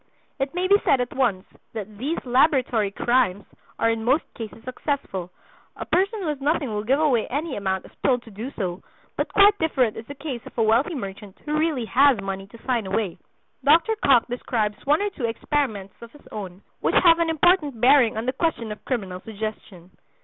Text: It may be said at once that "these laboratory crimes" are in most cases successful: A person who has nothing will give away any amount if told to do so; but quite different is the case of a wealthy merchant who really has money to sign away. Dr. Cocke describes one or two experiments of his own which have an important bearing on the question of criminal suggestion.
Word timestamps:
It 0.39 0.55
may 0.55 0.67
be 0.67 0.77
said 0.83 0.99
at 0.99 1.13
once 1.15 1.45
that 1.73 1.99
"these 1.99 2.17
laboratory 2.25 2.89
crimes" 2.89 3.45
are 3.77 3.91
in 3.91 4.03
most 4.03 4.23
cases 4.33 4.63
successful: 4.63 5.29
A 5.75 5.85
person 5.85 6.23
who 6.23 6.27
has 6.29 6.41
nothing 6.41 6.69
will 6.73 6.83
give 6.83 6.99
away 6.99 7.27
any 7.27 7.55
amount 7.55 7.85
if 7.85 7.91
told 8.01 8.23
to 8.23 8.31
do 8.31 8.49
so; 8.57 8.81
but 9.15 9.31
quite 9.31 9.59
different 9.59 9.97
is 9.97 10.05
the 10.07 10.15
case 10.15 10.43
of 10.47 10.57
a 10.57 10.63
wealthy 10.63 10.95
merchant 10.95 11.37
who 11.45 11.55
really 11.55 11.85
has 11.85 12.19
money 12.19 12.47
to 12.47 12.63
sign 12.65 12.87
away. 12.87 13.19
Dr. 13.63 13.95
Cocke 14.03 14.25
describes 14.25 14.83
one 14.87 15.03
or 15.03 15.11
two 15.11 15.25
experiments 15.25 15.93
of 16.01 16.11
his 16.13 16.25
own 16.31 16.63
which 16.79 16.95
have 16.95 17.19
an 17.19 17.29
important 17.29 17.79
bearing 17.79 18.17
on 18.17 18.25
the 18.25 18.33
question 18.33 18.71
of 18.71 18.83
criminal 18.85 19.19
suggestion. 19.19 19.91